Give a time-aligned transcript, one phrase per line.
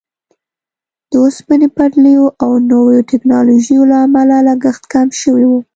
[1.09, 5.59] د اوسپنې پټلیو او نویو ټیکنالوژیو له امله لګښت کم شوی وو.